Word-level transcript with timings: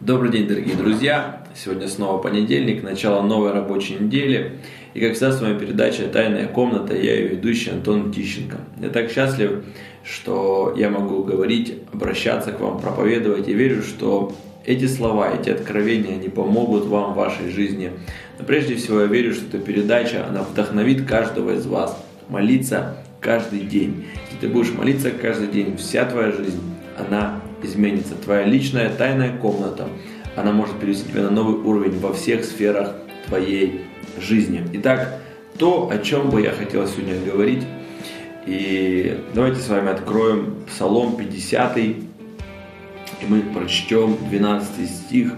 Добрый 0.00 0.30
день, 0.30 0.46
дорогие 0.46 0.76
друзья! 0.76 1.42
Сегодня 1.56 1.88
снова 1.88 2.22
понедельник, 2.22 2.84
начало 2.84 3.20
новой 3.20 3.50
рабочей 3.50 3.94
недели. 3.94 4.52
И 4.94 5.00
как 5.00 5.14
всегда 5.14 5.32
с 5.32 5.40
вами 5.40 5.58
передача 5.58 6.04
«Тайная 6.04 6.46
комната», 6.46 6.94
я 6.94 7.16
ее 7.16 7.26
ведущий 7.26 7.70
Антон 7.70 8.12
Тищенко. 8.12 8.58
Я 8.80 8.90
так 8.90 9.10
счастлив, 9.10 9.64
что 10.04 10.72
я 10.76 10.88
могу 10.88 11.24
говорить, 11.24 11.78
обращаться 11.92 12.52
к 12.52 12.60
вам, 12.60 12.80
проповедовать. 12.80 13.48
И 13.48 13.54
верю, 13.54 13.82
что 13.82 14.32
эти 14.64 14.86
слова, 14.86 15.34
эти 15.34 15.50
откровения, 15.50 16.14
они 16.14 16.28
помогут 16.28 16.86
вам 16.86 17.14
в 17.14 17.16
вашей 17.16 17.50
жизни. 17.50 17.90
Но 18.38 18.44
прежде 18.44 18.76
всего 18.76 19.00
я 19.00 19.06
верю, 19.06 19.34
что 19.34 19.48
эта 19.48 19.58
передача, 19.58 20.24
она 20.28 20.44
вдохновит 20.44 21.08
каждого 21.08 21.56
из 21.56 21.66
вас 21.66 22.00
молиться 22.28 22.98
каждый 23.20 23.62
день. 23.62 24.04
Если 24.30 24.46
ты 24.46 24.48
будешь 24.48 24.72
молиться 24.72 25.10
каждый 25.10 25.48
день, 25.48 25.76
вся 25.76 26.04
твоя 26.04 26.30
жизнь, 26.30 26.62
она 26.96 27.40
изменится. 27.62 28.14
Твоя 28.14 28.44
личная 28.44 28.90
тайная 28.90 29.36
комната, 29.36 29.88
она 30.36 30.52
может 30.52 30.78
перевести 30.78 31.10
тебя 31.10 31.22
на 31.22 31.30
новый 31.30 31.56
уровень 31.56 31.98
во 31.98 32.12
всех 32.12 32.44
сферах 32.44 32.94
твоей 33.26 33.82
жизни. 34.20 34.64
Итак, 34.74 35.20
то, 35.58 35.90
о 35.90 35.98
чем 35.98 36.30
бы 36.30 36.42
я 36.42 36.52
хотел 36.52 36.86
сегодня 36.86 37.20
говорить, 37.20 37.64
и 38.46 39.24
давайте 39.34 39.60
с 39.60 39.68
вами 39.68 39.90
откроем 39.90 40.54
Псалом 40.66 41.16
50, 41.16 41.76
и 41.78 42.08
мы 43.26 43.42
прочтем 43.42 44.16
12 44.30 44.88
стих. 44.88 45.34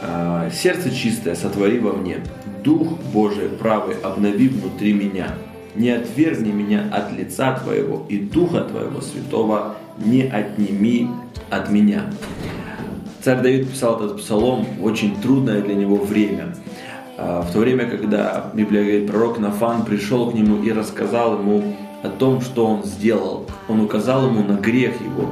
«А, 0.00 0.50
«Сердце 0.50 0.90
чистое 0.94 1.34
сотвори 1.34 1.78
во 1.78 1.92
мне, 1.92 2.18
Дух 2.62 2.98
Божий 3.12 3.48
правый 3.48 3.96
обнови 4.02 4.48
внутри 4.48 4.92
меня. 4.92 5.34
Не 5.74 5.90
отвергни 5.90 6.52
меня 6.52 6.88
от 6.92 7.12
лица 7.12 7.58
Твоего, 7.58 8.04
и 8.08 8.18
Духа 8.18 8.60
Твоего 8.62 9.00
Святого 9.00 9.76
не 9.96 10.22
отними 10.22 11.08
от 11.50 11.70
меня. 11.70 12.04
Царь 13.22 13.42
Давид 13.42 13.70
писал 13.70 13.96
этот 13.96 14.18
псалом 14.18 14.66
в 14.78 14.84
очень 14.84 15.20
трудное 15.20 15.60
для 15.60 15.74
него 15.74 15.96
время. 15.96 16.54
А, 17.16 17.42
в 17.42 17.52
то 17.52 17.58
время, 17.58 17.86
когда 17.86 18.50
Библия 18.54 18.82
говорит, 18.82 19.06
пророк 19.08 19.38
Нафан 19.38 19.84
пришел 19.84 20.30
к 20.30 20.34
нему 20.34 20.62
и 20.62 20.72
рассказал 20.72 21.38
ему 21.38 21.76
о 22.02 22.08
том, 22.08 22.40
что 22.40 22.64
он 22.64 22.84
сделал. 22.84 23.46
Он 23.68 23.80
указал 23.80 24.26
ему 24.26 24.44
на 24.44 24.56
грех 24.56 25.00
его. 25.00 25.28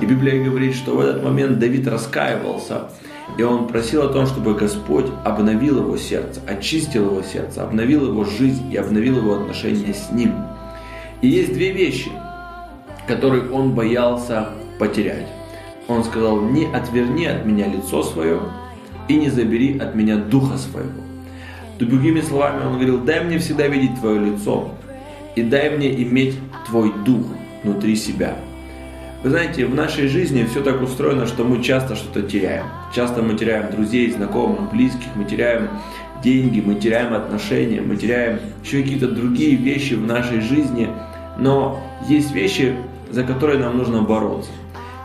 И 0.00 0.06
Библия 0.06 0.44
говорит, 0.44 0.74
что 0.74 0.96
в 0.96 1.00
этот 1.00 1.24
момент 1.24 1.58
Давид 1.58 1.88
раскаивался. 1.88 2.90
И 3.38 3.42
он 3.42 3.68
просил 3.68 4.02
о 4.02 4.08
том, 4.08 4.26
чтобы 4.26 4.54
Господь 4.54 5.06
обновил 5.24 5.78
его 5.78 5.96
сердце, 5.96 6.40
очистил 6.46 7.06
его 7.06 7.22
сердце, 7.22 7.62
обновил 7.62 8.08
его 8.08 8.24
жизнь 8.24 8.70
и 8.72 8.76
обновил 8.76 9.18
его 9.18 9.34
отношения 9.34 9.94
с 9.94 10.10
ним. 10.12 10.34
И 11.22 11.28
есть 11.28 11.54
две 11.54 11.72
вещи, 11.72 12.10
которые 13.06 13.50
он 13.50 13.74
боялся 13.74 14.48
потерять. 14.78 15.26
Он 15.90 16.04
сказал, 16.04 16.40
не 16.40 16.66
отверни 16.66 17.26
от 17.26 17.44
меня 17.44 17.66
лицо 17.66 18.04
свое 18.04 18.38
и 19.08 19.16
не 19.16 19.28
забери 19.28 19.76
от 19.76 19.96
меня 19.96 20.16
духа 20.16 20.56
своего. 20.56 21.02
Другими 21.80 22.20
словами, 22.20 22.64
он 22.64 22.74
говорил, 22.74 23.00
дай 23.00 23.24
мне 23.24 23.38
всегда 23.38 23.66
видеть 23.66 23.98
твое 23.98 24.20
лицо 24.20 24.72
и 25.34 25.42
дай 25.42 25.76
мне 25.76 25.92
иметь 26.04 26.36
твой 26.66 26.92
дух 27.04 27.26
внутри 27.64 27.96
себя. 27.96 28.36
Вы 29.24 29.30
знаете, 29.30 29.66
в 29.66 29.74
нашей 29.74 30.06
жизни 30.06 30.44
все 30.44 30.62
так 30.62 30.80
устроено, 30.80 31.26
что 31.26 31.42
мы 31.42 31.60
часто 31.60 31.96
что-то 31.96 32.22
теряем. 32.22 32.66
Часто 32.94 33.20
мы 33.20 33.34
теряем 33.34 33.72
друзей, 33.72 34.12
знакомых, 34.12 34.70
близких, 34.70 35.08
мы 35.16 35.24
теряем 35.24 35.70
деньги, 36.22 36.62
мы 36.64 36.76
теряем 36.76 37.14
отношения, 37.14 37.80
мы 37.80 37.96
теряем 37.96 38.38
еще 38.62 38.82
какие-то 38.82 39.08
другие 39.08 39.56
вещи 39.56 39.94
в 39.94 40.06
нашей 40.06 40.40
жизни. 40.40 40.88
Но 41.36 41.82
есть 42.08 42.32
вещи, 42.32 42.76
за 43.10 43.24
которые 43.24 43.58
нам 43.58 43.76
нужно 43.76 44.02
бороться 44.02 44.50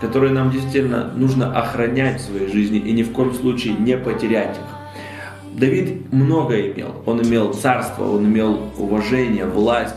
которые 0.01 0.33
нам 0.33 0.51
действительно 0.51 1.11
нужно 1.15 1.57
охранять 1.57 2.21
в 2.21 2.25
своей 2.25 2.51
жизни 2.51 2.79
и 2.79 2.91
ни 2.91 3.03
в 3.03 3.11
коем 3.11 3.33
случае 3.33 3.75
не 3.75 3.97
потерять 3.97 4.57
их. 4.57 5.59
Давид 5.59 6.11
много 6.11 6.59
имел. 6.59 6.95
Он 7.05 7.21
имел 7.21 7.53
царство, 7.53 8.03
он 8.03 8.25
имел 8.25 8.59
уважение, 8.77 9.45
власть. 9.45 9.95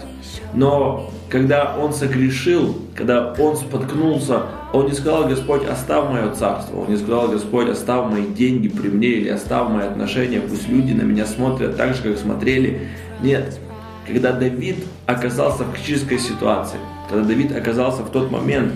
Но 0.54 1.10
когда 1.28 1.76
он 1.76 1.92
согрешил, 1.92 2.76
когда 2.94 3.32
он 3.38 3.56
споткнулся, 3.56 4.42
он 4.72 4.86
не 4.86 4.92
сказал, 4.92 5.26
Господь, 5.26 5.66
оставь 5.66 6.10
мое 6.10 6.32
царство. 6.32 6.80
Он 6.80 6.88
не 6.88 6.96
сказал, 6.96 7.28
Господь, 7.28 7.68
оставь 7.68 8.10
мои 8.10 8.26
деньги 8.26 8.68
при 8.68 8.88
мне 8.88 9.08
или 9.08 9.28
оставь 9.28 9.70
мои 9.70 9.86
отношения, 9.86 10.40
пусть 10.40 10.68
люди 10.68 10.92
на 10.92 11.02
меня 11.02 11.26
смотрят 11.26 11.76
так 11.76 11.94
же, 11.94 12.02
как 12.02 12.18
смотрели. 12.18 12.88
Нет. 13.22 13.58
Когда 14.06 14.32
Давид 14.32 14.76
оказался 15.06 15.64
в 15.64 15.72
критической 15.72 16.18
ситуации, 16.18 16.78
когда 17.10 17.24
Давид 17.26 17.54
оказался 17.54 18.02
в 18.02 18.10
тот 18.10 18.30
момент, 18.30 18.72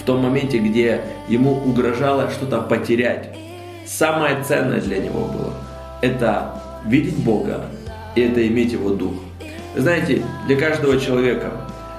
в 0.00 0.04
том 0.04 0.22
моменте, 0.22 0.58
где 0.58 1.02
ему 1.28 1.52
угрожало 1.52 2.30
что-то 2.30 2.60
потерять. 2.62 3.36
Самое 3.86 4.42
ценное 4.42 4.80
для 4.80 4.98
него 4.98 5.26
было– 5.26 5.54
это 6.02 6.62
видеть 6.86 7.16
Бога 7.16 7.66
и 8.14 8.22
это 8.22 8.46
иметь 8.46 8.72
Его 8.72 8.90
Дух. 8.90 9.14
Вы 9.74 9.80
знаете, 9.80 10.22
для 10.46 10.56
каждого 10.56 10.98
человека 10.98 11.52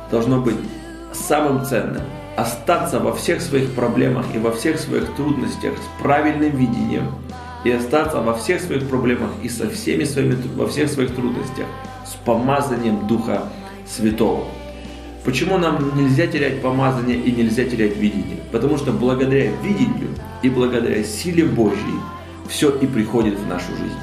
должно 0.09 0.41
быть 0.41 0.57
самым 1.13 1.63
ценным 1.65 2.03
остаться 2.35 2.99
во 2.99 3.13
всех 3.13 3.41
своих 3.41 3.73
проблемах 3.73 4.25
и 4.33 4.39
во 4.39 4.51
всех 4.51 4.79
своих 4.79 5.13
трудностях 5.15 5.73
с 5.77 6.01
правильным 6.01 6.55
видением 6.55 7.11
и 7.63 7.71
остаться 7.71 8.21
во 8.21 8.33
всех 8.33 8.61
своих 8.61 8.87
проблемах 8.89 9.29
и 9.43 9.49
со 9.49 9.69
всеми 9.69 10.03
своими, 10.03 10.35
во 10.55 10.67
всех 10.67 10.89
своих 10.89 11.13
трудностях 11.15 11.65
с 12.05 12.15
помазанием 12.25 13.07
Духа 13.07 13.43
Святого. 13.85 14.45
Почему 15.23 15.59
нам 15.59 15.95
нельзя 15.95 16.25
терять 16.25 16.61
помазание 16.61 17.15
и 17.15 17.31
нельзя 17.31 17.63
терять 17.65 17.95
видение? 17.95 18.37
Потому 18.51 18.77
что 18.77 18.91
благодаря 18.91 19.51
видению 19.61 20.09
и 20.41 20.49
благодаря 20.49 21.03
силе 21.03 21.45
Божьей 21.45 21.99
все 22.49 22.71
и 22.71 22.87
приходит 22.87 23.37
в 23.37 23.47
нашу 23.47 23.67
жизнь. 23.77 23.99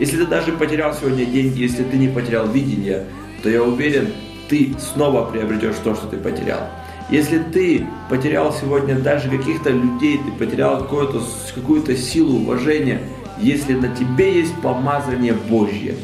Если 0.00 0.16
ты 0.16 0.26
даже 0.26 0.52
потерял 0.52 0.92
сегодня 0.92 1.24
деньги, 1.24 1.62
если 1.62 1.84
ты 1.84 1.96
не 1.96 2.08
потерял 2.08 2.48
видение, 2.48 3.04
то 3.44 3.48
я 3.48 3.62
уверен, 3.62 4.12
ты 4.48 4.74
снова 4.78 5.30
приобретешь 5.30 5.76
то, 5.84 5.94
что 5.94 6.08
ты 6.08 6.16
потерял. 6.16 6.68
Если 7.10 7.38
ты 7.38 7.86
потерял 8.10 8.52
сегодня 8.52 8.98
даже 8.98 9.30
каких-то 9.30 9.70
людей, 9.70 10.18
ты 10.18 10.32
потерял 10.32 10.78
какую-то 10.82 11.22
какую 11.54 11.96
силу, 11.96 12.40
уважение, 12.40 13.00
если 13.38 13.74
на 13.74 13.94
тебе 13.94 14.40
есть 14.40 14.54
помазание 14.62 15.34
Божье, 15.34 15.94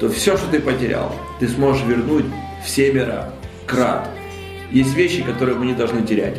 то 0.00 0.08
все, 0.08 0.36
что 0.36 0.50
ты 0.50 0.58
потерял, 0.58 1.14
ты 1.38 1.48
сможешь 1.48 1.84
вернуть 1.84 2.24
в 2.64 2.68
семеро 2.68 3.32
крат. 3.68 4.08
Есть 4.72 4.96
вещи, 4.96 5.22
которые 5.22 5.56
мы 5.56 5.66
не 5.66 5.74
должны 5.74 6.02
терять. 6.02 6.36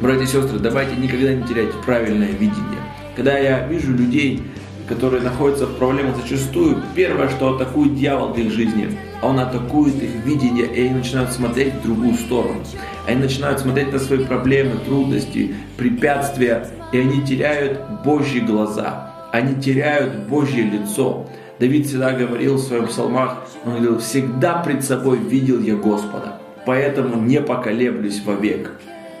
Братья 0.00 0.24
и 0.24 0.26
сестры, 0.26 0.58
давайте 0.58 0.96
никогда 0.96 1.34
не 1.34 1.42
терять 1.44 1.72
правильное 1.84 2.30
видение. 2.30 2.80
Когда 3.14 3.36
я 3.36 3.66
вижу 3.66 3.92
людей, 3.92 4.42
которые 4.88 5.22
находятся 5.22 5.66
в 5.66 5.76
проблемах 5.76 6.16
зачастую, 6.16 6.82
первое, 6.94 7.28
что 7.28 7.54
атакует 7.54 7.96
дьявол 7.96 8.32
в 8.32 8.38
их 8.38 8.52
жизни, 8.52 8.96
он 9.22 9.38
атакует 9.38 10.02
их 10.02 10.10
видение, 10.24 10.66
и 10.66 10.86
они 10.86 10.94
начинают 10.94 11.32
смотреть 11.32 11.74
в 11.74 11.82
другую 11.82 12.14
сторону. 12.14 12.60
Они 13.06 13.20
начинают 13.20 13.60
смотреть 13.60 13.92
на 13.92 13.98
свои 13.98 14.24
проблемы, 14.24 14.76
трудности, 14.78 15.54
препятствия, 15.76 16.68
и 16.92 16.98
они 16.98 17.22
теряют 17.26 17.80
Божьи 18.04 18.40
глаза, 18.40 19.12
они 19.32 19.60
теряют 19.60 20.28
Божье 20.28 20.62
лицо. 20.62 21.26
Давид 21.58 21.86
всегда 21.86 22.12
говорил 22.12 22.54
в 22.54 22.60
своих 22.60 22.88
псалмах, 22.88 23.38
он 23.64 23.72
говорил, 23.72 23.98
всегда 23.98 24.62
пред 24.62 24.84
собой 24.84 25.18
видел 25.18 25.60
я 25.60 25.74
Господа, 25.74 26.40
поэтому 26.64 27.20
не 27.20 27.40
поколеблюсь 27.40 28.22
вовек. 28.24 28.70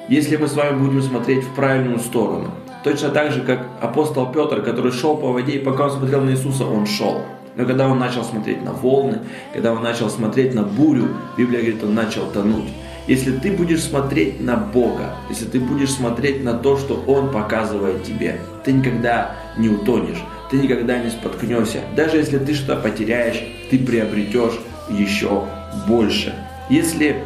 Если 0.08 0.36
мы 0.36 0.46
с 0.46 0.54
вами 0.54 0.78
будем 0.78 1.02
смотреть 1.02 1.42
в 1.42 1.54
правильную 1.54 1.98
сторону, 1.98 2.52
точно 2.84 3.08
так 3.08 3.32
же, 3.32 3.40
как 3.40 3.66
апостол 3.80 4.30
Петр, 4.32 4.62
который 4.62 4.92
шел 4.92 5.16
по 5.16 5.32
воде, 5.32 5.54
и 5.54 5.64
пока 5.64 5.86
он 5.86 5.90
смотрел 5.90 6.20
на 6.20 6.30
Иисуса, 6.30 6.64
он 6.64 6.86
шел. 6.86 7.22
Но 7.56 7.66
когда 7.66 7.88
он 7.88 7.98
начал 7.98 8.22
смотреть 8.22 8.62
на 8.62 8.72
волны, 8.72 9.18
когда 9.52 9.72
он 9.72 9.82
начал 9.82 10.08
смотреть 10.08 10.54
на 10.54 10.62
бурю, 10.62 11.08
Библия 11.36 11.60
говорит, 11.60 11.82
он 11.82 11.94
начал 11.94 12.30
тонуть. 12.30 12.68
Если 13.08 13.32
ты 13.32 13.50
будешь 13.50 13.82
смотреть 13.82 14.40
на 14.40 14.56
Бога, 14.56 15.16
если 15.28 15.46
ты 15.46 15.58
будешь 15.58 15.90
смотреть 15.90 16.44
на 16.44 16.54
то, 16.54 16.76
что 16.76 17.02
Он 17.06 17.32
показывает 17.32 18.04
тебе, 18.04 18.38
ты 18.64 18.72
никогда 18.72 19.34
не 19.56 19.70
утонешь 19.70 20.22
ты 20.50 20.56
никогда 20.58 20.98
не 20.98 21.10
споткнешься. 21.10 21.80
Даже 21.96 22.16
если 22.16 22.38
ты 22.38 22.54
что-то 22.54 22.80
потеряешь, 22.80 23.42
ты 23.70 23.78
приобретешь 23.78 24.58
еще 24.90 25.44
больше. 25.86 26.34
Если 26.70 27.22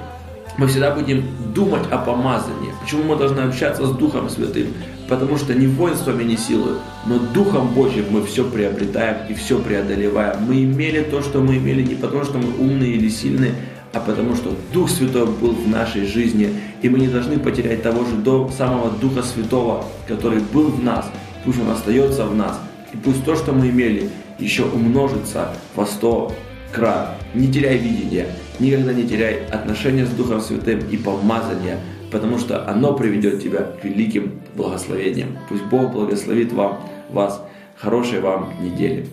мы 0.59 0.67
всегда 0.67 0.95
будем 0.95 1.25
думать 1.55 1.85
о 1.91 1.99
помазании. 1.99 2.73
Почему 2.83 3.05
мы 3.05 3.17
должны 3.17 3.41
общаться 3.41 3.87
с 3.87 3.91
Духом 3.93 4.29
Святым? 4.29 4.69
Потому 5.09 5.37
что 5.39 5.55
не 5.55 5.67
воинствами, 5.67 6.25
не 6.25 6.37
силой, 6.37 6.75
но 7.07 7.19
Духом 7.19 7.69
Божьим 7.69 8.07
мы 8.11 8.25
все 8.25 8.45
приобретаем 8.45 9.17
и 9.29 9.35
все 9.35 9.59
преодолеваем. 9.59 10.43
Мы 10.47 10.65
имели 10.65 11.03
то, 11.03 11.23
что 11.23 11.41
мы 11.41 11.57
имели 11.57 11.83
не 11.83 11.95
потому, 11.95 12.25
что 12.25 12.39
мы 12.39 12.51
умные 12.59 12.93
или 12.93 13.09
сильные, 13.09 13.55
а 13.93 14.01
потому 14.01 14.35
что 14.37 14.55
Дух 14.73 14.91
Святой 14.91 15.27
был 15.27 15.53
в 15.53 15.69
нашей 15.69 16.07
жизни, 16.07 16.51
и 16.81 16.89
мы 16.89 16.99
не 17.01 17.09
должны 17.09 17.39
потерять 17.39 17.83
того 17.83 18.05
же 18.05 18.17
самого 18.57 18.91
Духа 18.91 19.23
Святого, 19.23 19.85
который 20.07 20.41
был 20.41 20.69
в 20.69 20.83
нас. 20.83 21.11
Пусть 21.45 21.61
Он 21.61 21.71
остается 21.71 22.25
в 22.25 22.35
нас, 22.35 22.61
и 22.93 22.97
пусть 22.97 23.25
то, 23.25 23.37
что 23.37 23.53
мы 23.53 23.71
имели, 23.71 24.09
еще 24.39 24.65
умножится 24.65 25.55
во 25.75 25.87
сто 25.87 26.33
крат. 26.73 27.17
Не 27.35 27.53
теряй 27.53 27.79
видения, 27.79 28.27
никогда 28.59 28.93
не 28.93 29.05
теряй 29.05 29.45
отношения 29.47 30.07
с 30.07 30.11
Духом 30.11 30.41
Святым 30.41 30.81
и 30.91 30.97
помазания 30.97 31.79
потому 32.13 32.39
что 32.39 32.69
оно 32.69 32.93
приведет 32.93 33.43
тебя 33.43 33.63
к 33.63 33.83
великим 33.83 34.43
благословениям. 34.55 35.39
Пусть 35.49 35.65
Бог 35.65 35.93
благословит 35.93 36.53
вам, 36.53 36.79
вас. 37.11 37.43
Хорошей 37.77 38.21
вам 38.21 38.53
недели. 38.61 39.09